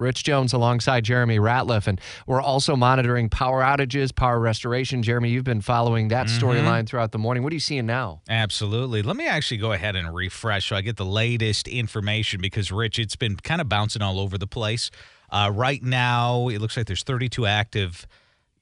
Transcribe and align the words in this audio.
Rich 0.00 0.24
Jones 0.24 0.52
alongside 0.52 1.04
Jeremy 1.04 1.38
Ratliff. 1.38 1.86
And 1.86 2.00
we're 2.26 2.40
also 2.40 2.74
monitoring 2.74 3.28
power 3.28 3.62
outages, 3.62 4.14
power 4.14 4.40
restoration. 4.40 5.02
Jeremy, 5.02 5.30
you've 5.30 5.44
been 5.44 5.60
following 5.60 6.08
that 6.08 6.26
Mhm. 6.26 6.38
storyline 6.40 6.86
throughout 6.88 7.12
the 7.12 7.18
morning. 7.18 7.42
What 7.42 7.52
are 7.52 7.56
you 7.56 7.60
seeing 7.60 7.86
now? 7.86 8.22
Absolutely. 8.28 9.02
Let 9.02 9.16
me 9.16 9.26
actually 9.26 9.58
go 9.58 9.72
ahead 9.72 9.96
and 9.96 10.14
refresh 10.14 10.68
so 10.70 10.76
I 10.76 10.80
get 10.80 10.96
the 10.96 11.04
latest 11.04 11.68
information 11.68 12.40
because, 12.40 12.72
Rich, 12.72 12.98
it's 12.98 13.16
been 13.16 13.36
kind 13.36 13.60
of 13.60 13.68
bouncing 13.68 14.02
all 14.02 14.18
over 14.18 14.38
the 14.38 14.46
place. 14.46 14.90
Uh, 15.30 15.50
right 15.54 15.82
now, 15.82 16.48
it 16.48 16.60
looks 16.60 16.76
like 16.76 16.86
there's 16.86 17.02
32 17.04 17.46
active 17.46 18.06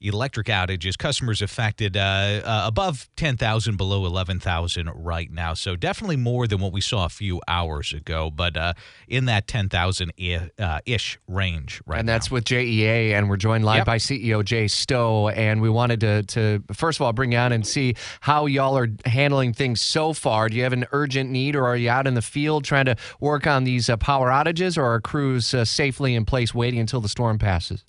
electric 0.01 0.47
outages. 0.47 0.97
Customers 0.97 1.43
affected 1.43 1.97
uh, 1.97 2.01
uh, 2.45 2.63
above 2.67 3.09
10,000, 3.17 3.77
below 3.77 4.07
11,000 4.07 4.91
right 4.95 5.31
now. 5.31 5.55
So 5.55 5.77
definitely 5.77 6.17
more 6.17 6.47
than 6.47 6.61
what 6.61 6.73
we 6.73 6.81
saw 6.81 7.05
a 7.05 7.09
few 7.09 7.41
hours 7.49 7.93
ago, 7.93 8.31
but 8.31 8.57
uh, 8.57 8.75
in 9.09 9.25
that 9.27 9.47
10,000 9.49 10.13
uh, 10.59 10.81
ish 10.87 11.19
range 11.27 11.81
right 11.87 11.99
and 12.01 12.09
that's 12.09 12.31
with 12.31 12.45
JEA, 12.45 13.13
and 13.13 13.29
we're 13.29 13.37
joined 13.37 13.65
live 13.65 13.79
Yep. 13.79 13.87
by 13.87 13.97
CEO 13.99 14.45
Jay 14.45 14.69
Stowe. 14.69 15.29
And 15.29 15.61
we 15.61 15.69
wanted 15.71 16.01
to, 16.01 16.23
to, 16.25 16.63
first 16.73 16.99
of 16.99 17.03
all, 17.05 17.13
bring 17.13 17.33
you 17.33 17.39
on 17.39 17.53
and 17.53 17.67
see 17.67 17.95
how 18.21 18.47
y'all 18.47 18.77
are 18.79 18.89
handling 19.05 19.53
things 19.53 19.81
so 19.81 20.13
far. 20.13 20.49
Do 20.49 20.57
you 20.57 20.63
have 20.63 20.73
an 20.73 20.87
urgent 20.93 21.31
need, 21.31 21.57
or 21.57 21.67
are 21.67 21.77
you 21.77 21.91
out 21.91 22.07
in 22.07 22.15
the 22.15 22.23
field 22.23 22.65
trying 22.65 22.87
to 22.87 22.97
work 23.21 23.47
on 23.47 23.65
these 23.65 23.89
uh, 23.91 23.97
power 23.97 24.29
outages, 24.31 24.79
or 24.79 24.85
are 24.85 25.01
crews 25.01 25.53
uh, 25.55 25.65
safely 25.65 26.15
in 26.15 26.25
place 26.25 26.55
waiting 26.55 26.81
until 26.81 27.01
the 27.01 27.09
storm 27.09 27.39
passes? 27.39 27.85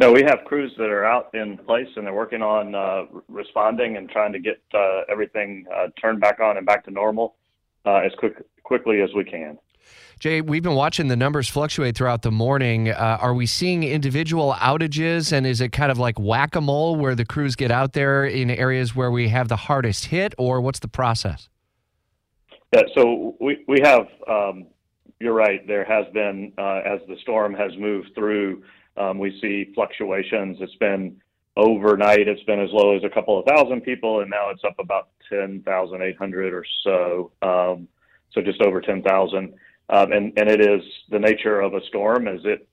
No, 0.00 0.10
we 0.10 0.22
have 0.22 0.46
crews 0.46 0.72
that 0.78 0.88
are 0.88 1.04
out 1.04 1.28
in 1.34 1.58
place 1.58 1.88
and 1.94 2.06
they're 2.06 2.14
working 2.14 2.40
on 2.40 2.74
uh, 2.74 3.02
responding 3.28 3.98
and 3.98 4.08
trying 4.08 4.32
to 4.32 4.38
get 4.38 4.58
uh, 4.72 5.02
everything 5.10 5.66
uh, 5.76 5.88
turned 6.00 6.22
back 6.22 6.40
on 6.40 6.56
and 6.56 6.64
back 6.64 6.86
to 6.86 6.90
normal 6.90 7.36
uh, 7.84 7.96
as 7.96 8.10
quick 8.18 8.42
quickly 8.62 9.02
as 9.02 9.10
we 9.14 9.24
can. 9.24 9.58
Jay, 10.18 10.40
we've 10.40 10.62
been 10.62 10.74
watching 10.74 11.08
the 11.08 11.16
numbers 11.16 11.50
fluctuate 11.50 11.96
throughout 11.96 12.22
the 12.22 12.30
morning. 12.30 12.88
Uh, 12.88 13.18
are 13.20 13.34
we 13.34 13.44
seeing 13.44 13.82
individual 13.82 14.54
outages, 14.54 15.32
and 15.32 15.46
is 15.46 15.60
it 15.60 15.72
kind 15.72 15.90
of 15.90 15.98
like 15.98 16.18
whack 16.18 16.54
a 16.56 16.60
mole 16.60 16.96
where 16.96 17.14
the 17.14 17.24
crews 17.24 17.54
get 17.56 17.70
out 17.70 17.92
there 17.92 18.24
in 18.24 18.50
areas 18.50 18.94
where 18.94 19.10
we 19.10 19.28
have 19.28 19.48
the 19.48 19.56
hardest 19.56 20.06
hit, 20.06 20.34
or 20.38 20.60
what's 20.60 20.78
the 20.78 20.88
process? 20.88 21.48
Yeah, 22.74 22.82
so 22.94 23.36
we 23.38 23.64
we 23.68 23.80
have. 23.82 24.06
Um, 24.26 24.66
you're 25.18 25.34
right. 25.34 25.66
There 25.66 25.84
has 25.84 26.06
been 26.14 26.52
uh, 26.56 26.80
as 26.86 27.00
the 27.06 27.16
storm 27.20 27.52
has 27.52 27.72
moved 27.76 28.12
through. 28.14 28.62
Um, 28.96 29.18
we 29.18 29.38
see 29.40 29.72
fluctuations. 29.74 30.58
It's 30.60 30.74
been 30.76 31.20
overnight. 31.56 32.28
It's 32.28 32.42
been 32.44 32.60
as 32.60 32.70
low 32.72 32.96
as 32.96 33.04
a 33.04 33.08
couple 33.08 33.38
of 33.38 33.46
thousand 33.46 33.82
people, 33.82 34.20
and 34.20 34.30
now 34.30 34.50
it's 34.50 34.64
up 34.64 34.76
about 34.78 35.08
ten 35.28 35.62
thousand 35.62 36.02
eight 36.02 36.16
hundred 36.16 36.52
or 36.52 36.64
so. 36.84 37.32
Um, 37.42 37.88
so 38.32 38.40
just 38.40 38.60
over 38.62 38.80
ten 38.80 39.02
thousand. 39.02 39.54
Um, 39.88 40.12
and 40.12 40.32
and 40.36 40.48
it 40.48 40.60
is 40.60 40.82
the 41.10 41.18
nature 41.18 41.60
of 41.60 41.74
a 41.74 41.84
storm 41.86 42.28
as 42.28 42.40
it 42.44 42.68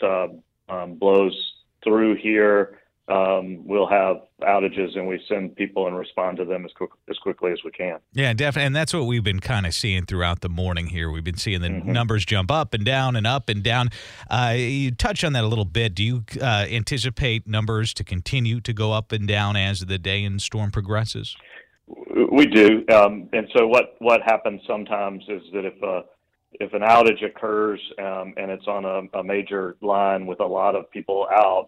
um, 0.69 0.95
blows 0.95 1.35
through 1.83 2.15
here. 2.15 2.79
Um, 3.09 3.65
we'll 3.65 3.87
have 3.87 4.17
outages, 4.41 4.97
and 4.97 5.07
we 5.07 5.21
send 5.29 5.55
people 5.55 5.87
and 5.87 5.97
respond 5.97 6.37
to 6.37 6.45
them 6.45 6.65
as 6.65 6.71
quick, 6.73 6.89
as 7.09 7.17
quickly 7.19 7.53
as 7.53 7.59
we 7.63 7.71
can. 7.71 7.99
Yeah, 8.11 8.33
definitely. 8.33 8.67
And 8.67 8.75
that's 8.75 8.93
what 8.93 9.05
we've 9.05 9.23
been 9.23 9.39
kind 9.39 9.65
of 9.65 9.73
seeing 9.73 10.05
throughout 10.05 10.41
the 10.41 10.49
morning 10.49 10.87
here. 10.87 11.09
We've 11.09 11.23
been 11.23 11.37
seeing 11.37 11.61
the 11.61 11.69
Mhm. 11.69 11.85
numbers 11.85 12.25
jump 12.25 12.51
up 12.51 12.73
and 12.73 12.83
down 12.83 13.15
and 13.15 13.25
up 13.25 13.47
and 13.47 13.63
down. 13.63 13.89
Uh, 14.29 14.55
you 14.57 14.91
touched 14.91 15.23
on 15.23 15.31
that 15.33 15.45
a 15.45 15.47
little 15.47 15.63
bit. 15.65 15.95
Do 15.95 16.03
you 16.03 16.23
uh, 16.41 16.65
anticipate 16.69 17.47
numbers 17.47 17.93
to 17.93 18.03
continue 18.03 18.59
to 18.59 18.73
go 18.73 18.91
up 18.91 19.13
and 19.13 19.25
down 19.25 19.55
as 19.55 19.85
the 19.85 19.97
day 19.97 20.25
and 20.25 20.41
storm 20.41 20.71
progresses? 20.71 21.37
We 22.29 22.45
do, 22.47 22.83
um, 22.93 23.29
and 23.31 23.47
so 23.55 23.65
what 23.67 23.95
what 23.99 24.21
happens 24.23 24.61
sometimes 24.67 25.23
is 25.29 25.41
that 25.53 25.63
if 25.63 25.81
a 25.81 26.03
if 26.59 26.73
an 26.73 26.81
outage 26.81 27.23
occurs 27.23 27.79
um, 27.99 28.33
and 28.35 28.51
it's 28.51 28.67
on 28.67 28.83
a, 28.83 29.19
a 29.19 29.23
major 29.23 29.77
line 29.81 30.25
with 30.25 30.41
a 30.41 30.45
lot 30.45 30.75
of 30.75 30.89
people 30.91 31.27
out, 31.33 31.67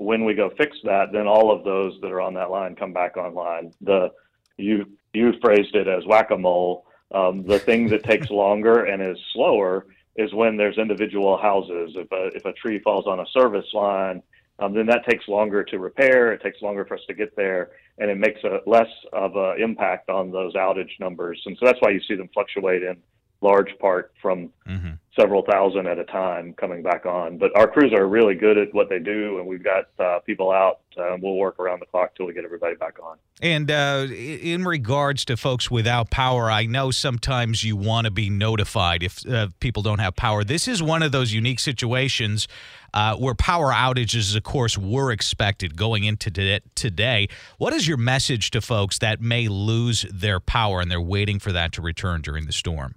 when 0.00 0.24
we 0.24 0.32
go 0.32 0.50
fix 0.56 0.78
that, 0.84 1.12
then 1.12 1.26
all 1.26 1.54
of 1.54 1.62
those 1.62 1.98
that 2.00 2.10
are 2.10 2.22
on 2.22 2.32
that 2.34 2.50
line 2.50 2.74
come 2.74 2.92
back 2.92 3.18
online. 3.18 3.72
The 3.82 4.10
you 4.56 4.86
you 5.12 5.34
phrased 5.42 5.74
it 5.74 5.88
as 5.88 6.06
whack 6.06 6.30
a 6.30 6.38
mole. 6.38 6.86
Um, 7.14 7.44
the 7.44 7.58
thing 7.58 7.88
that 7.88 8.04
takes 8.04 8.30
longer 8.30 8.84
and 8.84 9.02
is 9.02 9.18
slower 9.34 9.86
is 10.16 10.32
when 10.32 10.56
there's 10.56 10.78
individual 10.78 11.36
houses. 11.36 11.92
If 11.96 12.10
a 12.12 12.28
if 12.34 12.46
a 12.46 12.52
tree 12.54 12.78
falls 12.78 13.06
on 13.06 13.20
a 13.20 13.26
service 13.26 13.66
line, 13.74 14.22
um, 14.58 14.72
then 14.72 14.86
that 14.86 15.04
takes 15.06 15.28
longer 15.28 15.62
to 15.64 15.78
repair. 15.78 16.32
It 16.32 16.42
takes 16.42 16.62
longer 16.62 16.86
for 16.86 16.94
us 16.94 17.04
to 17.06 17.14
get 17.14 17.36
there, 17.36 17.72
and 17.98 18.10
it 18.10 18.16
makes 18.16 18.42
a 18.42 18.60
less 18.66 18.88
of 19.12 19.36
an 19.36 19.60
impact 19.60 20.08
on 20.08 20.30
those 20.30 20.54
outage 20.54 20.98
numbers. 20.98 21.42
And 21.44 21.58
so 21.58 21.66
that's 21.66 21.80
why 21.80 21.90
you 21.90 22.00
see 22.08 22.14
them 22.14 22.30
fluctuate 22.32 22.82
in 22.82 22.96
large 23.42 23.76
part 23.78 24.12
from 24.22 24.50
Mm-hmm. 24.66 24.92
Several 25.18 25.42
thousand 25.42 25.86
at 25.88 25.98
a 25.98 26.04
time 26.04 26.54
coming 26.54 26.82
back 26.82 27.04
on. 27.04 27.36
But 27.38 27.56
our 27.56 27.66
crews 27.66 27.92
are 27.92 28.06
really 28.06 28.34
good 28.34 28.56
at 28.56 28.72
what 28.72 28.88
they 28.88 28.98
do, 28.98 29.38
and 29.38 29.46
we've 29.46 29.62
got 29.62 29.88
uh, 29.98 30.20
people 30.20 30.52
out. 30.52 30.80
Uh, 30.96 31.16
we'll 31.20 31.36
work 31.36 31.58
around 31.58 31.80
the 31.80 31.86
clock 31.86 32.14
till 32.14 32.26
we 32.26 32.32
get 32.32 32.44
everybody 32.44 32.76
back 32.76 32.98
on. 33.02 33.16
And 33.42 33.70
uh, 33.70 34.06
in 34.10 34.64
regards 34.64 35.24
to 35.26 35.36
folks 35.36 35.70
without 35.70 36.10
power, 36.10 36.50
I 36.50 36.66
know 36.66 36.90
sometimes 36.90 37.64
you 37.64 37.76
want 37.76 38.04
to 38.04 38.10
be 38.10 38.28
notified 38.28 39.02
if 39.02 39.26
uh, 39.26 39.48
people 39.60 39.82
don't 39.82 39.98
have 39.98 40.14
power. 40.14 40.44
This 40.44 40.68
is 40.68 40.82
one 40.82 41.02
of 41.02 41.10
those 41.12 41.32
unique 41.32 41.60
situations 41.60 42.48
uh, 42.92 43.16
where 43.16 43.34
power 43.34 43.72
outages, 43.72 44.36
of 44.36 44.42
course, 44.42 44.76
were 44.76 45.10
expected 45.10 45.76
going 45.76 46.04
into 46.04 46.30
today- 46.30 46.60
today. 46.74 47.28
What 47.58 47.72
is 47.72 47.88
your 47.88 47.96
message 47.96 48.50
to 48.50 48.60
folks 48.60 48.98
that 48.98 49.20
may 49.20 49.48
lose 49.48 50.04
their 50.12 50.40
power 50.40 50.80
and 50.80 50.90
they're 50.90 51.00
waiting 51.00 51.38
for 51.38 51.52
that 51.52 51.72
to 51.72 51.82
return 51.82 52.20
during 52.20 52.46
the 52.46 52.52
storm? 52.52 52.94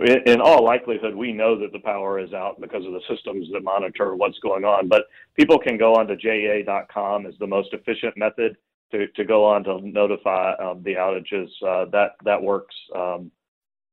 In, 0.00 0.40
all 0.40 0.64
likelihood, 0.64 1.14
we 1.14 1.32
know 1.32 1.58
that 1.58 1.72
the 1.72 1.78
power 1.78 2.18
is 2.18 2.32
out 2.32 2.58
because 2.58 2.86
of 2.86 2.92
the 2.92 3.02
systems 3.08 3.48
that 3.52 3.62
monitor 3.62 4.16
what's 4.16 4.38
going 4.38 4.64
on. 4.64 4.88
But 4.88 5.04
people 5.36 5.58
can 5.58 5.76
go 5.76 5.94
on 5.94 6.06
to 6.06 6.16
JEA.com 6.16 7.26
is 7.26 7.34
the 7.38 7.46
most 7.46 7.74
efficient 7.74 8.16
method 8.16 8.56
to, 8.92 9.08
to 9.08 9.24
go 9.24 9.44
on 9.44 9.62
to 9.64 9.80
notify 9.82 10.54
um, 10.54 10.82
the 10.84 10.94
outages. 10.94 11.48
Uh, 11.62 11.84
that 11.90 12.12
that 12.24 12.42
works 12.42 12.74
um, 12.96 13.30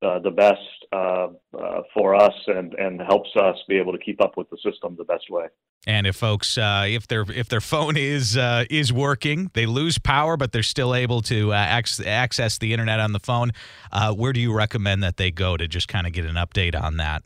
uh, 0.01 0.19
the 0.19 0.31
best 0.31 0.59
uh, 0.93 1.27
uh, 1.57 1.81
for 1.93 2.15
us 2.15 2.33
and, 2.47 2.73
and 2.75 3.01
helps 3.01 3.29
us 3.35 3.57
be 3.67 3.77
able 3.77 3.91
to 3.91 3.97
keep 3.97 4.21
up 4.21 4.37
with 4.37 4.49
the 4.49 4.57
system 4.63 4.95
the 4.97 5.03
best 5.03 5.29
way. 5.29 5.47
And 5.85 6.05
if 6.05 6.15
folks, 6.15 6.57
uh, 6.57 6.85
if 6.87 7.07
their 7.07 7.23
if 7.29 7.47
their 7.49 7.61
phone 7.61 7.95
is 7.97 8.35
uh, 8.35 8.65
is 8.69 8.91
working, 8.91 9.49
they 9.53 9.65
lose 9.65 9.97
power, 9.97 10.35
but 10.35 10.51
they're 10.51 10.63
still 10.63 10.93
able 10.93 11.21
to 11.23 11.53
uh, 11.53 11.77
ac- 11.79 12.05
access 12.05 12.57
the 12.57 12.73
internet 12.73 12.99
on 12.99 13.13
the 13.13 13.19
phone. 13.19 13.51
Uh, 13.91 14.13
where 14.13 14.33
do 14.33 14.39
you 14.39 14.53
recommend 14.53 15.01
that 15.03 15.17
they 15.17 15.31
go 15.31 15.55
to 15.55 15.67
just 15.67 15.87
kind 15.87 16.05
of 16.05 16.13
get 16.13 16.25
an 16.25 16.35
update 16.35 16.79
on 16.79 16.97
that? 16.97 17.23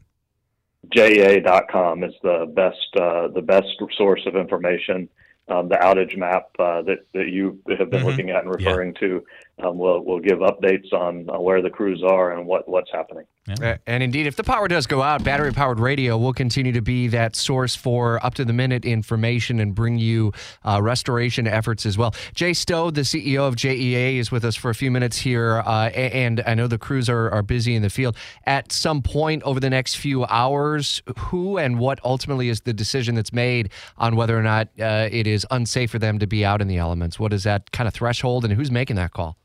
JEA.com 0.95 2.03
is 2.03 2.13
the 2.23 2.51
best 2.55 2.77
uh, 2.99 3.27
the 3.29 3.41
best 3.41 3.67
source 3.97 4.21
of 4.25 4.35
information. 4.35 5.09
Um, 5.47 5.67
the 5.69 5.75
outage 5.75 6.17
map 6.17 6.49
uh, 6.59 6.81
that 6.83 6.99
that 7.13 7.29
you 7.29 7.59
have 7.77 7.89
been 7.89 8.01
Mhm. 8.01 8.05
looking 8.05 8.29
at 8.29 8.43
and 8.43 8.53
referring 8.53 8.93
to 8.95 9.23
um, 9.63 9.77
will 9.77 10.03
will 10.03 10.19
give 10.19 10.39
updates 10.39 10.91
on 10.93 11.29
uh, 11.29 11.39
where 11.39 11.61
the 11.61 11.69
crews 11.69 12.03
are 12.07 12.33
and 12.33 12.45
what 12.45 12.67
what's 12.67 12.91
happening. 12.91 13.25
Uh, 13.49 13.75
And 13.87 14.03
indeed, 14.03 14.27
if 14.27 14.35
the 14.35 14.43
power 14.43 14.67
does 14.67 14.85
go 14.85 15.01
out, 15.01 15.23
battery 15.23 15.51
powered 15.51 15.79
radio 15.79 16.15
will 16.17 16.33
continue 16.33 16.71
to 16.73 16.81
be 16.81 17.07
that 17.07 17.35
source 17.35 17.75
for 17.75 18.23
up 18.23 18.35
to 18.35 18.45
the 18.45 18.53
minute 18.53 18.85
information 18.85 19.59
and 19.59 19.73
bring 19.73 19.97
you 19.97 20.31
uh, 20.63 20.79
restoration 20.81 21.47
efforts 21.47 21.85
as 21.85 21.97
well. 21.97 22.13
Jay 22.35 22.53
Stowe, 22.53 22.91
the 22.91 23.01
CEO 23.01 23.47
of 23.47 23.55
JEA, 23.55 24.17
is 24.17 24.31
with 24.31 24.45
us 24.45 24.55
for 24.55 24.69
a 24.69 24.75
few 24.75 24.91
minutes 24.91 25.17
here. 25.17 25.63
Uh, 25.65 25.89
and 25.89 26.43
I 26.45 26.53
know 26.53 26.67
the 26.67 26.77
crews 26.77 27.09
are, 27.09 27.31
are 27.31 27.41
busy 27.41 27.75
in 27.75 27.81
the 27.81 27.89
field. 27.89 28.15
At 28.45 28.71
some 28.71 29.01
point 29.01 29.41
over 29.43 29.59
the 29.59 29.71
next 29.71 29.95
few 29.95 30.25
hours, 30.25 31.01
who 31.17 31.57
and 31.57 31.79
what 31.79 31.99
ultimately 32.03 32.49
is 32.49 32.61
the 32.61 32.73
decision 32.73 33.15
that's 33.15 33.33
made 33.33 33.71
on 33.97 34.15
whether 34.15 34.37
or 34.37 34.43
not 34.43 34.67
uh, 34.79 35.09
it 35.11 35.25
is 35.25 35.45
unsafe 35.49 35.89
for 35.91 35.99
them 35.99 36.19
to 36.19 36.27
be 36.27 36.45
out 36.45 36.61
in 36.61 36.67
the 36.67 36.77
elements? 36.77 37.19
What 37.19 37.33
is 37.33 37.43
that 37.43 37.71
kind 37.71 37.87
of 37.87 37.93
threshold, 37.93 38.45
and 38.45 38.53
who's 38.53 38.71
making 38.71 38.95
that 38.97 39.11
call? 39.11 39.37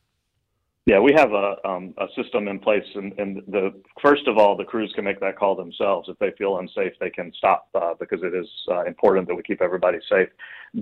Yeah, 0.87 1.01
we 1.01 1.13
have 1.17 1.33
a 1.33 1.57
um, 1.65 1.95
a 1.99 2.07
system 2.15 2.47
in 2.47 2.61
place, 2.61 2.85
and, 2.95 3.13
and 3.19 3.43
the 3.49 3.75
first 4.01 4.29
of 4.29 4.39
all, 4.39 4.57
the 4.57 4.65
crews 4.65 4.93
can 4.95 5.05
make 5.05 5.19
that 5.19 5.37
call 5.37 5.57
themselves. 5.57 6.09
If 6.09 6.17
they 6.21 6.31
feel 6.39 6.59
unsafe, 6.59 6.93
they 7.01 7.11
can 7.11 7.33
stop 7.37 7.69
uh, 7.75 7.95
because 7.99 8.21
it 8.23 8.33
is 8.35 8.47
uh, 8.71 8.85
important 8.85 9.27
that 9.27 9.35
we 9.35 9.43
keep 9.43 9.61
everybody 9.61 9.99
safe. 10.09 10.29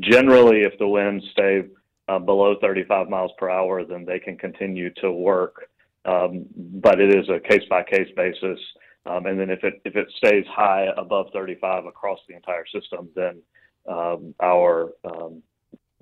Generally, 0.00 0.58
if 0.60 0.78
the 0.78 0.86
winds 0.86 1.24
stay 1.32 1.62
uh, 2.08 2.18
below 2.18 2.56
35 2.60 3.08
miles 3.08 3.30
per 3.38 3.48
hour, 3.48 3.82
then 3.82 4.04
they 4.04 4.18
can 4.18 4.36
continue 4.36 4.90
to 5.00 5.10
work. 5.10 5.70
Um, 6.04 6.44
but 6.54 7.00
it 7.00 7.14
is 7.14 7.26
a 7.30 7.40
case 7.40 7.66
by 7.70 7.82
case 7.82 8.08
basis. 8.14 8.58
Um, 9.06 9.24
and 9.24 9.40
then 9.40 9.48
if 9.48 9.64
it 9.64 9.80
if 9.86 9.96
it 9.96 10.12
stays 10.18 10.44
high 10.50 10.86
above 10.98 11.28
35 11.32 11.86
across 11.86 12.18
the 12.28 12.36
entire 12.36 12.66
system, 12.66 13.08
then 13.16 13.40
um, 13.88 14.34
our 14.42 14.92
um, 15.06 15.42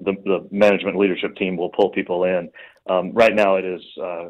the, 0.04 0.14
the 0.24 0.48
management 0.50 0.96
leadership 0.96 1.36
team 1.36 1.56
will 1.56 1.70
pull 1.70 1.90
people 1.90 2.24
in. 2.24 2.50
Um, 2.88 3.12
right 3.12 3.34
now, 3.34 3.56
it 3.56 3.64
is 3.64 3.82
uh, 4.02 4.28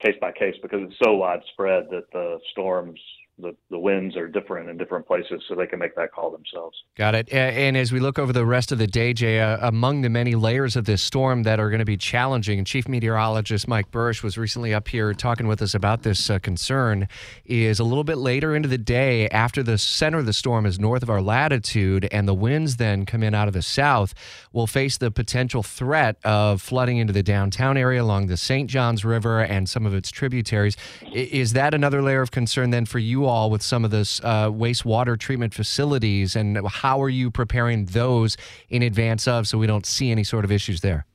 case 0.00 0.16
by 0.20 0.32
case 0.32 0.54
because 0.62 0.80
it's 0.82 0.96
so 1.02 1.14
widespread 1.16 1.88
that 1.90 2.10
the 2.12 2.38
storms 2.50 3.00
the, 3.40 3.56
the 3.70 3.78
winds 3.78 4.16
are 4.16 4.28
different 4.28 4.68
in 4.68 4.76
different 4.76 5.06
places, 5.06 5.42
so 5.48 5.54
they 5.54 5.66
can 5.66 5.78
make 5.78 5.94
that 5.96 6.12
call 6.12 6.30
themselves. 6.30 6.76
Got 6.96 7.14
it. 7.14 7.32
And 7.32 7.76
as 7.76 7.92
we 7.92 8.00
look 8.00 8.18
over 8.18 8.32
the 8.32 8.44
rest 8.44 8.72
of 8.72 8.78
the 8.78 8.86
day, 8.86 9.12
Jay, 9.12 9.40
uh, 9.40 9.66
among 9.66 10.02
the 10.02 10.08
many 10.08 10.34
layers 10.34 10.76
of 10.76 10.84
this 10.84 11.02
storm 11.02 11.44
that 11.44 11.58
are 11.58 11.70
going 11.70 11.80
to 11.80 11.84
be 11.84 11.96
challenging, 11.96 12.58
and 12.58 12.66
Chief 12.66 12.88
Meteorologist 12.88 13.66
Mike 13.68 13.90
Buresh 13.90 14.22
was 14.22 14.36
recently 14.36 14.74
up 14.74 14.88
here 14.88 15.14
talking 15.14 15.46
with 15.46 15.62
us 15.62 15.74
about 15.74 16.02
this 16.02 16.28
uh, 16.30 16.38
concern, 16.38 17.08
is 17.44 17.80
a 17.80 17.84
little 17.84 18.04
bit 18.04 18.18
later 18.18 18.54
into 18.54 18.68
the 18.68 18.78
day 18.78 19.28
after 19.28 19.62
the 19.62 19.78
center 19.78 20.18
of 20.18 20.26
the 20.26 20.32
storm 20.32 20.66
is 20.66 20.78
north 20.78 21.02
of 21.02 21.10
our 21.10 21.22
latitude 21.22 22.08
and 22.12 22.28
the 22.28 22.34
winds 22.34 22.76
then 22.76 23.06
come 23.06 23.22
in 23.22 23.34
out 23.34 23.48
of 23.48 23.54
the 23.54 23.62
south, 23.62 24.14
we'll 24.52 24.66
face 24.66 24.98
the 24.98 25.10
potential 25.10 25.62
threat 25.62 26.16
of 26.24 26.60
flooding 26.60 26.98
into 26.98 27.12
the 27.12 27.22
downtown 27.22 27.76
area 27.76 28.02
along 28.02 28.26
the 28.26 28.36
St. 28.36 28.68
Johns 28.68 29.04
River 29.04 29.40
and 29.40 29.68
some 29.68 29.86
of 29.86 29.94
its 29.94 30.10
tributaries. 30.10 30.76
Is 31.12 31.54
that 31.54 31.74
another 31.74 32.02
layer 32.02 32.20
of 32.20 32.30
concern 32.30 32.70
then 32.70 32.84
for 32.84 32.98
you 32.98 33.24
all 33.24 33.29
with 33.50 33.62
some 33.62 33.84
of 33.84 33.90
this 33.90 34.20
uh, 34.24 34.50
wastewater 34.50 35.18
treatment 35.18 35.54
facilities, 35.54 36.36
and 36.36 36.58
how 36.68 37.00
are 37.00 37.08
you 37.08 37.30
preparing 37.30 37.86
those 37.86 38.36
in 38.68 38.82
advance 38.82 39.28
of 39.28 39.46
so 39.46 39.58
we 39.58 39.66
don't 39.66 39.86
see 39.86 40.10
any 40.10 40.24
sort 40.24 40.44
of 40.44 40.52
issues 40.52 40.80
there? 40.80 41.06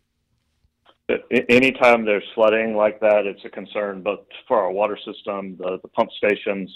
Anytime 1.49 2.05
there's 2.05 2.23
flooding 2.33 2.75
like 2.75 2.99
that, 3.01 3.25
it's 3.25 3.43
a 3.45 3.49
concern 3.49 4.01
but 4.01 4.25
for 4.47 4.59
our 4.59 4.71
water 4.71 4.97
system, 4.97 5.55
the, 5.57 5.77
the 5.83 5.87
pump 5.89 6.09
stations. 6.17 6.71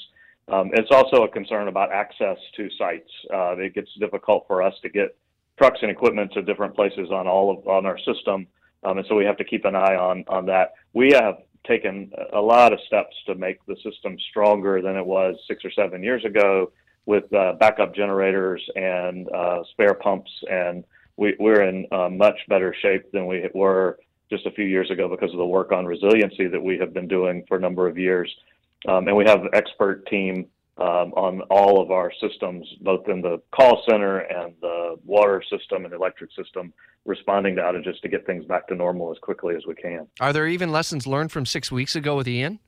Um, 0.47 0.69
it's 0.74 0.89
also 0.91 1.24
a 1.24 1.27
concern 1.30 1.68
about 1.68 1.92
access 1.92 2.38
to 2.56 2.69
sites. 2.77 3.09
Uh, 3.33 3.57
it 3.57 3.74
gets 3.74 3.89
difficult 4.00 4.45
for 4.47 4.62
us 4.62 4.74
to 4.83 4.89
get 4.89 5.18
trucks 5.57 5.80
and 5.81 5.89
equipment 5.89 6.31
to 6.33 6.42
different 6.42 6.75
places 6.75 7.09
on 7.12 7.27
all 7.27 7.51
of 7.51 7.68
on 7.68 7.85
our 7.85 7.97
system, 8.00 8.47
um, 8.83 8.97
and 8.97 9.06
so 9.07 9.15
we 9.15 9.25
have 9.25 9.38
to 9.38 9.44
keep 9.44 9.65
an 9.65 9.75
eye 9.75 9.95
on 9.95 10.24
on 10.27 10.45
that. 10.45 10.74
We 10.94 11.12
have 11.13 11.35
taken 11.65 12.11
a 12.33 12.41
lot 12.41 12.73
of 12.73 12.79
steps 12.88 13.15
to 13.27 13.35
make 13.35 13.63
the 13.65 13.75
system 13.83 14.17
stronger 14.29 14.81
than 14.81 14.95
it 14.95 15.06
was 15.06 15.35
six 15.47 15.63
or 15.63 15.71
seven 15.71 16.03
years 16.03 16.23
ago 16.25 16.71
with 17.06 17.31
uh, 17.33 17.53
backup 17.59 17.95
generators 17.95 18.61
and 18.75 19.29
uh, 19.31 19.63
spare 19.71 19.94
pumps. 19.94 20.31
And 20.50 20.83
we, 21.17 21.35
are 21.39 21.63
in 21.63 21.85
uh, 21.91 22.09
much 22.09 22.38
better 22.47 22.75
shape 22.81 23.11
than 23.11 23.27
we 23.27 23.47
were 23.53 24.00
just 24.29 24.45
a 24.45 24.51
few 24.51 24.65
years 24.65 24.91
ago 24.91 25.07
because 25.07 25.31
of 25.31 25.38
the 25.38 25.45
work 25.45 25.71
on 25.71 25.85
resiliency 25.85 26.47
that 26.47 26.61
we 26.61 26.77
have 26.77 26.94
been 26.94 27.07
doing 27.07 27.44
for 27.47 27.57
a 27.57 27.59
number 27.59 27.88
of 27.88 27.97
years. 27.97 28.33
Um, 28.88 29.07
and 29.07 29.17
we 29.17 29.25
have 29.25 29.41
an 29.41 29.50
expert 29.53 30.06
team 30.07 30.45
um, 30.80 31.14
on 31.14 31.42
all 31.50 31.81
of 31.81 31.92
our 31.92 32.12
systems, 32.22 32.66
both 32.81 33.08
in 33.10 33.22
the 33.22 33.42
call 33.52 33.84
center 33.90 34.20
and 34.20 34.54
the 34.62 34.96
water 35.06 35.44
system 35.52 35.84
and 35.84 35.94
electric 35.94 36.31
system, 36.31 36.74
responding 37.06 37.56
to 37.58 37.62
outages 37.62 38.00
to 38.02 38.08
get 38.08 38.26
things 38.26 38.46
back 38.46 38.68
to 38.70 38.76
normal 38.76 39.12
as 39.12 39.18
quickly 39.20 39.56
as 39.56 39.66
we 39.68 39.76
can. 39.76 40.08
Are 40.22 40.31
there 40.31 40.48
even 40.48 40.72
lessons 40.72 41.06
learned 41.06 41.34
from 41.34 41.46
six 41.46 41.70
weeks 41.70 41.96
ago 41.96 42.16
with 42.16 42.28
Ian? 42.28 42.60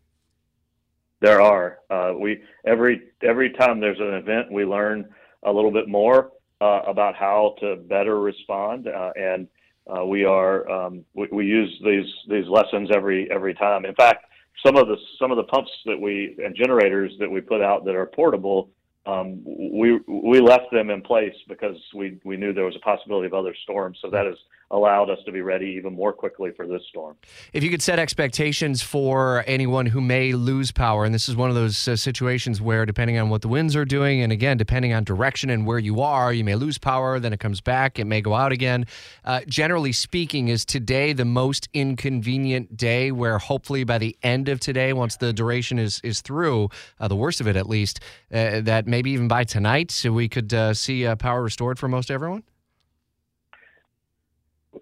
There 1.22 1.42
are. 1.42 1.80
Uh, 1.90 2.14
we 2.20 2.42
every 2.66 3.02
every 3.24 3.52
time 3.52 3.80
there's 3.80 4.00
an 4.00 4.14
event, 4.16 4.52
we 4.52 4.66
learn 4.66 5.08
a 5.44 5.52
little 5.52 5.72
bit 5.72 5.88
more 5.88 6.32
uh, 6.60 6.82
about 6.88 7.16
how 7.16 7.56
to 7.62 7.76
better 7.76 8.20
respond, 8.20 8.88
uh, 8.88 9.12
and 9.16 9.48
uh, 9.88 10.04
we 10.04 10.26
are 10.26 10.70
um, 10.70 11.06
we, 11.14 11.28
we 11.32 11.46
use 11.46 11.80
these 11.86 12.12
these 12.28 12.48
lessons 12.48 12.90
every 12.94 13.30
every 13.32 13.54
time. 13.54 13.86
In 13.86 13.96
fact, 13.96 14.26
some 14.66 14.76
of 14.76 14.88
the 14.88 14.98
some 15.20 15.32
of 15.32 15.38
the 15.38 15.44
pumps 15.44 15.72
that 15.86 16.00
we 16.00 16.36
and 16.44 16.56
generators 16.56 17.14
that 17.20 17.30
we 17.30 17.42
put 17.42 17.62
out 17.62 17.86
that 17.86 17.96
are 17.96 18.06
portable, 18.06 18.70
um, 19.06 19.42
we 19.46 20.00
we 20.08 20.40
left 20.40 20.72
them 20.72 20.90
in 20.90 21.02
place 21.02 21.36
because 21.48 21.78
we 21.96 22.20
we 22.24 22.38
knew 22.38 22.54
there 22.54 22.66
was 22.66 22.76
a 22.76 22.80
possibility 22.80 23.28
of 23.28 23.34
other 23.34 23.56
storms. 23.64 23.98
So 24.02 24.10
that 24.10 24.26
has 24.26 24.36
allowed 24.72 25.10
us 25.10 25.20
to 25.26 25.32
be 25.32 25.42
ready 25.42 25.68
even 25.78 25.94
more 25.94 26.14
quickly 26.14 26.52
for 26.56 26.66
this 26.66 26.82
storm. 26.90 27.16
If 27.54 27.64
you 27.64 27.70
could 27.70 27.82
set 27.82 28.00
expectations 28.00 28.82
for 28.82 29.44
anyone 29.46 29.86
who 29.86 30.02
may 30.02 30.34
lose 30.34 30.72
power, 30.72 31.06
and 31.06 31.14
this 31.14 31.28
is 31.28 31.36
one 31.36 31.50
of 31.50 31.56
those 31.56 31.88
uh, 31.88 31.96
situations 31.96 32.62
where, 32.62 32.86
depending 32.86 33.18
on 33.18 33.30
what 33.30 33.42
the 33.42 33.48
winds 33.48 33.76
are 33.76 33.86
doing, 33.86 34.22
and 34.22 34.32
again, 34.32 34.58
depending 34.58 34.94
on 34.94 35.04
direction 35.04 35.50
and 35.50 35.66
where 35.66 35.80
you 35.80 36.02
are, 36.02 36.34
you 36.34 36.44
may 36.44 36.56
lose 36.56 36.78
power, 36.78 37.20
then 37.20 37.34
it 37.34 37.40
comes 37.40 37.62
back, 37.62 38.00
it 38.00 38.06
may 38.06 38.22
go 38.22 38.34
out 38.34 38.52
again. 38.52 38.86
Uh, 39.26 39.42
generally 39.48 39.92
speaking, 39.92 40.48
is 40.48 40.66
today 40.66 41.14
the 41.14 41.26
most 41.26 41.68
inconvenient 41.74 42.78
day 42.78 43.12
where 43.12 43.38
hopefully 43.38 43.84
by 43.84 43.98
the 43.98 44.18
end 44.24 44.50
of 44.50 44.60
today, 44.60 44.94
once 44.94 45.18
the 45.18 45.34
duration 45.34 45.78
is, 45.78 46.00
is 46.04 46.22
through, 46.22 46.70
uh, 47.00 47.08
the 47.08 47.16
worst 47.16 47.42
of 47.42 47.48
it 47.48 47.56
at 47.56 47.68
least, 47.68 48.00
uh, 48.34 48.62
that 48.62 48.88
maybe 48.88 49.12
even 49.12 49.28
by 49.28 49.44
tonight, 49.44 50.06
we 50.10 50.30
could 50.30 50.54
uh, 50.54 50.74
see 50.74 51.06
uh, 51.06 51.16
power 51.16 51.44
restored 51.44 51.78
for 51.78 51.88
most 51.88 52.10
everyone? 52.10 52.44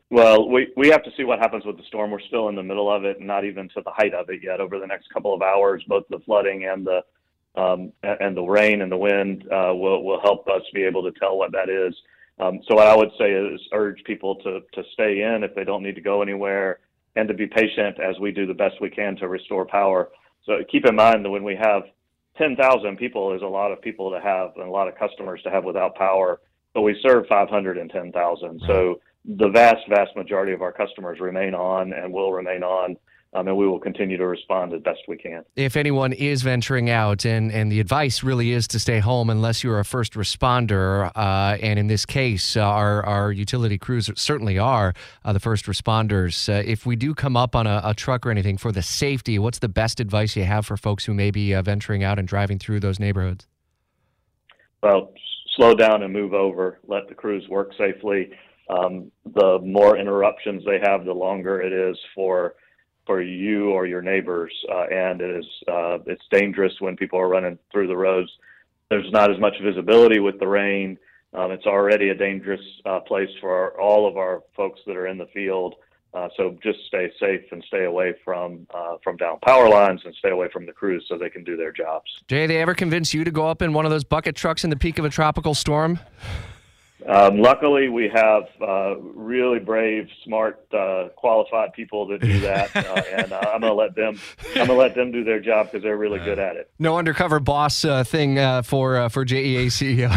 Well, 0.10 0.50
we, 0.50 0.72
we 0.78 0.90
have 0.90 1.04
to 1.04 1.12
see 1.18 1.24
what 1.24 1.40
happens 1.40 1.66
with 1.66 1.78
the 1.78 1.84
storm. 1.84 2.12
We're 2.12 2.20
still 2.20 2.50
in 2.50 2.56
the 2.56 2.64
middle 2.64 2.92
of 2.92 3.06
it, 3.06 3.18
and 3.18 3.28
not 3.28 3.46
even 3.46 3.70
to 3.70 3.82
the 3.84 3.92
height 3.92 4.14
of 4.14 4.30
it 4.30 4.42
yet. 4.44 4.60
Over 4.60 4.80
the 4.80 4.88
next 4.88 5.12
couple 5.12 5.34
of 5.34 5.42
hours, 5.42 5.84
both 5.88 6.04
the 6.10 6.20
flooding 6.20 6.66
and 6.66 6.86
the 6.86 7.04
um, 7.56 7.92
and 8.04 8.38
the 8.38 8.44
rain 8.44 8.82
and 8.82 8.92
the 8.92 8.98
wind 8.98 9.44
uh, 9.52 9.74
will 9.74 10.04
will 10.04 10.22
help 10.22 10.48
us 10.48 10.62
be 10.74 10.84
able 10.84 11.04
to 11.04 11.20
tell 11.20 11.38
what 11.38 11.52
that 11.52 11.70
is. 11.70 11.96
Um, 12.40 12.60
so 12.68 12.76
what 12.76 12.88
I 12.88 12.96
would 12.96 13.10
say 13.18 13.32
is 13.32 13.60
urge 13.74 14.04
people 14.04 14.36
to 14.38 14.62
to 14.74 14.84
stay 14.94 15.22
in 15.22 15.44
if 15.44 15.56
they 15.56 15.64
don't 15.64 15.84
need 15.84 15.96
to 15.96 16.02
go 16.02 16.22
anywhere, 16.22 16.80
and 17.16 17.28
to 17.28 17.34
be 17.34 17.48
patient 17.48 18.00
as 18.00 18.20
we 18.20 18.32
do 18.32 18.46
the 18.46 18.54
best 18.54 18.76
we 18.80 18.90
can 18.90 19.16
to 19.18 19.28
restore 19.28 19.66
power. 19.66 20.10
So 20.46 20.60
keep 20.72 20.86
in 20.86 20.96
mind 20.96 21.26
that 21.26 21.30
when 21.30 21.44
we 21.44 21.56
have 21.56 21.84
10,000 22.38 22.98
people 22.98 23.34
is 23.36 23.42
a 23.42 23.46
lot 23.46 23.72
of 23.72 23.82
people 23.82 24.10
to 24.12 24.20
have 24.22 24.52
and 24.56 24.66
a 24.66 24.72
lot 24.72 24.88
of 24.88 24.96
customers 24.98 25.42
to 25.44 25.52
have 25.52 25.66
without 25.66 25.96
power, 25.96 26.40
but 26.74 26.82
we 26.82 26.98
serve 27.02 27.26
510,000. 27.28 28.48
Right. 28.48 28.60
So 28.66 29.02
the 29.38 29.50
vast, 29.50 29.88
vast 29.88 30.16
majority 30.16 30.54
of 30.54 30.62
our 30.62 30.72
customers 30.72 31.20
remain 31.20 31.54
on 31.54 31.94
and 31.94 32.12
will 32.12 32.32
remain 32.32 32.64
on. 32.64 32.98
Um, 33.32 33.48
and 33.48 33.56
we 33.56 33.68
will 33.68 33.80
continue 33.80 34.18
to 34.18 34.26
respond 34.26 34.74
as 34.74 34.82
best 34.82 35.02
we 35.08 35.16
can. 35.16 35.44
If 35.56 35.78
anyone 35.78 36.14
is 36.14 36.42
venturing 36.42 36.90
out, 36.90 37.26
and, 37.26 37.52
and 37.52 37.72
the 37.72 37.80
advice 37.80 38.24
really 38.24 38.54
is 38.54 38.68
to 38.70 38.80
stay 38.80 38.98
home 38.98 39.30
unless 39.30 39.64
you're 39.64 39.78
a 39.78 39.86
first 39.86 40.14
responder, 40.14 41.12
uh, 41.16 41.56
and 41.62 41.78
in 41.78 41.86
this 41.86 42.08
case, 42.08 42.58
uh, 42.58 42.62
our, 42.62 43.06
our 43.06 43.32
utility 43.32 43.78
crews 43.78 44.10
certainly 44.16 44.58
are 44.58 44.96
uh, 45.24 45.32
the 45.32 45.40
first 45.40 45.66
responders. 45.66 46.50
Uh, 46.50 46.64
if 46.66 46.88
we 46.88 46.96
do 46.96 47.14
come 47.14 47.38
up 47.38 47.56
on 47.56 47.68
a, 47.68 47.82
a, 47.84 47.94
truck 47.94 48.26
or 48.26 48.32
anything 48.32 48.58
for 48.58 48.72
the 48.72 48.82
safety, 48.82 49.38
what's 49.38 49.60
the 49.60 49.70
best 49.70 50.00
advice 50.00 50.36
you 50.36 50.46
have 50.46 50.66
for 50.66 50.76
folks 50.76 51.06
who 51.06 51.14
may 51.14 51.30
be 51.30 51.54
uh, 51.54 51.62
venturing 51.62 52.04
out 52.04 52.18
and 52.18 52.28
driving 52.28 52.58
through 52.58 52.80
those 52.80 53.00
neighborhoods? 53.00 53.46
Well, 54.82 55.14
slow 55.56 55.76
down 55.76 56.02
and 56.02 56.12
move 56.12 56.34
over. 56.34 56.80
Let 56.88 57.08
the 57.08 57.14
crews 57.14 57.48
work 57.48 57.74
safely 57.78 58.32
um, 58.70 59.12
the 59.34 59.60
more 59.64 59.98
interruptions 59.98 60.64
they 60.66 60.80
have, 60.80 61.06
the 61.06 61.14
longer 61.14 61.62
it 61.62 61.74
is 61.74 61.98
for 62.16 62.56
for 63.06 63.22
you 63.24 63.72
or 63.72 63.88
your 63.88 64.04
neighbors, 64.04 64.54
uh, 64.72 64.86
and 64.92 65.20
it 65.20 65.38
is 65.38 65.46
uh, 65.68 65.98
it's 66.06 66.22
dangerous 66.30 66.74
when 66.80 66.96
people 66.96 67.20
are 67.20 67.28
running 67.28 67.58
through 67.72 67.88
the 67.88 67.98
roads. 67.98 68.30
There's 68.90 69.12
not 69.12 69.32
as 69.32 69.40
much 69.40 69.56
visibility 69.64 70.20
with 70.20 70.40
the 70.40 70.48
rain. 70.48 70.98
Um, 71.34 71.52
it's 71.52 71.66
already 71.66 72.10
a 72.10 72.16
dangerous 72.16 72.62
uh, 72.86 73.00
place 73.02 73.30
for 73.40 73.52
our, 73.52 73.82
all 73.82 74.08
of 74.08 74.18
our 74.18 74.44
folks 74.56 74.80
that 74.86 74.96
are 74.96 75.08
in 75.08 75.18
the 75.18 75.28
field. 75.28 75.76
Uh, 76.14 76.28
so 76.38 76.58
just 76.64 76.80
stay 76.88 77.12
safe 77.20 77.42
and 77.52 77.64
stay 77.68 77.86
away 77.86 78.14
from 78.26 78.66
uh, 78.74 78.98
from 79.04 79.16
down 79.18 79.38
power 79.46 79.70
lines 79.70 80.02
and 80.06 80.16
stay 80.16 80.30
away 80.30 80.48
from 80.52 80.66
the 80.66 80.72
crews 80.72 81.06
so 81.08 81.18
they 81.18 81.30
can 81.30 81.44
do 81.44 81.56
their 81.56 81.72
jobs. 81.72 82.10
Jay, 82.28 82.48
they 82.48 82.62
ever 82.62 82.74
convince 82.74 83.14
you 83.14 83.24
to 83.24 83.32
go 83.32 83.48
up 83.48 83.62
in 83.62 83.74
one 83.74 83.86
of 83.86 83.92
those 83.92 84.04
bucket 84.04 84.36
trucks 84.36 84.64
in 84.64 84.72
the 84.72 84.76
peak 84.76 84.98
of 84.98 85.06
a 85.06 85.10
tropical 85.10 85.54
storm? 85.54 86.00
Um, 87.08 87.40
luckily, 87.40 87.88
we 87.88 88.10
have 88.14 88.44
uh, 88.62 88.98
really 89.00 89.60
brave, 89.60 90.10
smart, 90.26 90.66
uh, 90.74 91.08
qualified 91.16 91.72
people 91.72 92.06
that 92.08 92.20
do 92.20 92.40
that, 92.42 92.76
uh, 92.76 93.02
and 93.12 93.32
uh, 93.32 93.40
I'm 93.54 93.62
gonna 93.62 93.74
let 93.74 93.96
them. 93.96 94.20
I'm 94.50 94.68
gonna 94.68 94.74
let 94.74 94.96
them 94.96 95.12
do 95.12 95.24
their 95.24 95.40
job 95.40 95.68
because 95.68 95.82
they're 95.82 95.98
really 95.98 96.20
good 96.20 96.40
at 96.40 96.58
it. 96.58 96.70
No 96.78 96.98
undercover 96.98 97.40
boss 97.40 97.86
uh, 97.86 98.04
thing 98.04 98.38
uh, 98.38 98.64
for 98.64 99.10
for 99.10 99.26
JEA 99.26 99.68
CEO. 99.68 100.10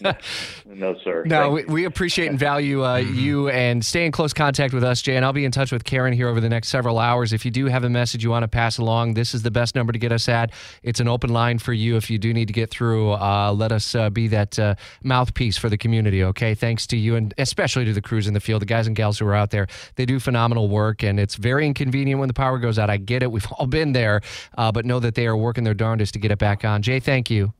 no, 0.66 0.96
sir. 1.04 1.24
No, 1.24 1.50
we, 1.50 1.64
we, 1.66 1.84
appreciate 1.84 2.30
and 2.30 2.38
value 2.38 2.78
mm-hmm. 2.78 3.14
you, 3.14 3.48
and 3.50 3.84
stay 3.84 4.04
in 4.04 4.10
close 4.10 4.32
contact 4.32 4.74
with 4.74 4.82
us, 4.82 5.00
Jay. 5.00 5.14
And 5.14 5.24
I'll 5.24 5.32
be 5.32 5.44
in 5.44 5.52
touch 5.52 5.70
with 5.70 5.84
Karen 5.84 6.12
here 6.12 6.28
over 6.28 6.40
the 6.40 6.48
next 6.48 6.68
several 6.68 6.98
hours. 6.98 7.32
If 7.32 7.44
you 7.44 7.52
do 7.52 7.66
have 7.66 7.84
a 7.84 7.90
message 7.90 8.24
you 8.24 8.30
want 8.30 8.42
to 8.42 8.48
pass 8.48 8.78
along, 8.78 9.14
this 9.14 9.34
is 9.34 9.42
the 9.42 9.52
best 9.52 9.76
number 9.76 9.92
to 9.92 10.00
get 10.00 10.10
us 10.10 10.28
at. 10.28 10.50
It's 10.82 10.98
an 10.98 11.06
open 11.06 11.30
line 11.30 11.60
for 11.60 11.72
you. 11.72 11.96
If 11.96 12.10
you 12.10 12.18
do 12.18 12.34
need 12.34 12.48
to 12.48 12.54
get 12.54 12.70
through, 12.70 13.12
let 13.12 13.70
us 13.70 13.94
be 14.12 14.26
that 14.28 14.76
mouthpiece 15.04 15.59
for 15.60 15.68
the 15.68 15.78
community, 15.78 16.24
okay? 16.24 16.54
Thanks 16.54 16.86
to 16.88 16.96
you 16.96 17.16
and 17.16 17.32
especially 17.38 17.84
to 17.84 17.92
the 17.92 18.02
crews 18.02 18.26
in 18.26 18.34
the 18.34 18.40
field, 18.40 18.62
the 18.62 18.66
guys 18.66 18.86
and 18.86 18.96
gals 18.96 19.18
who 19.18 19.26
are 19.26 19.34
out 19.34 19.50
there. 19.50 19.66
They 19.96 20.06
do 20.06 20.18
phenomenal 20.18 20.68
work, 20.68 21.02
and 21.02 21.20
it's 21.20 21.36
very 21.36 21.66
inconvenient 21.66 22.18
when 22.18 22.28
the 22.28 22.34
power 22.34 22.58
goes 22.58 22.78
out. 22.78 22.90
I 22.90 22.96
get 22.96 23.22
it. 23.22 23.30
We've 23.30 23.46
all 23.58 23.66
been 23.66 23.92
there, 23.92 24.22
uh, 24.58 24.72
but 24.72 24.84
know 24.84 25.00
that 25.00 25.14
they 25.14 25.26
are 25.26 25.36
working 25.36 25.64
their 25.64 25.74
darndest 25.74 26.14
to 26.14 26.18
get 26.18 26.30
it 26.30 26.38
back 26.38 26.64
on. 26.64 26.82
Jay, 26.82 27.00
thank 27.00 27.30
you. 27.30 27.52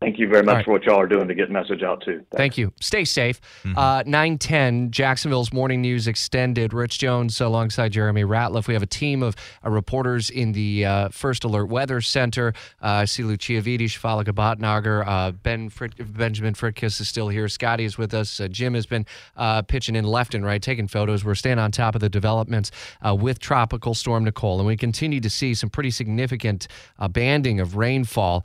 Thank 0.00 0.18
you 0.18 0.28
very 0.28 0.42
much 0.42 0.56
right. 0.56 0.64
for 0.64 0.72
what 0.72 0.84
y'all 0.84 1.00
are 1.00 1.06
doing 1.06 1.26
to 1.26 1.34
get 1.34 1.50
message 1.50 1.82
out 1.82 2.02
too. 2.02 2.18
Thanks. 2.18 2.36
Thank 2.36 2.58
you. 2.58 2.72
Stay 2.80 3.06
safe. 3.06 3.40
Uh, 3.64 4.02
910, 4.06 4.90
Jacksonville's 4.90 5.54
Morning 5.54 5.80
News 5.80 6.06
Extended. 6.06 6.74
Rich 6.74 6.98
Jones 6.98 7.40
alongside 7.40 7.92
Jeremy 7.92 8.22
Ratliff. 8.22 8.68
We 8.68 8.74
have 8.74 8.82
a 8.82 8.86
team 8.86 9.22
of 9.22 9.34
uh, 9.64 9.70
reporters 9.70 10.28
in 10.28 10.52
the 10.52 10.84
uh, 10.84 11.08
First 11.08 11.44
Alert 11.44 11.66
Weather 11.66 12.02
Center. 12.02 12.52
Uh, 12.82 12.88
I 12.88 13.04
see 13.06 13.22
Lucia 13.22 13.62
Vitti, 13.62 13.84
Shafala 13.84 14.22
Gabatnagar, 14.24 15.06
uh, 15.06 15.30
ben 15.32 15.70
Frit- 15.70 16.14
Benjamin 16.14 16.52
Fritkiss 16.52 17.00
is 17.00 17.08
still 17.08 17.28
here. 17.28 17.48
Scotty 17.48 17.84
is 17.84 17.96
with 17.96 18.12
us. 18.12 18.38
Uh, 18.38 18.48
Jim 18.48 18.74
has 18.74 18.84
been 18.84 19.06
uh, 19.36 19.62
pitching 19.62 19.96
in 19.96 20.04
left 20.04 20.34
and 20.34 20.44
right, 20.44 20.60
taking 20.60 20.88
photos. 20.88 21.24
We're 21.24 21.34
staying 21.34 21.58
on 21.58 21.72
top 21.72 21.94
of 21.94 22.02
the 22.02 22.10
developments 22.10 22.70
uh, 23.04 23.14
with 23.14 23.38
Tropical 23.38 23.94
Storm 23.94 24.24
Nicole, 24.24 24.58
and 24.58 24.66
we 24.66 24.76
continue 24.76 25.20
to 25.20 25.30
see 25.30 25.54
some 25.54 25.70
pretty 25.70 25.90
significant 25.90 26.68
uh, 26.98 27.08
banding 27.08 27.60
of 27.60 27.76
rainfall. 27.76 28.44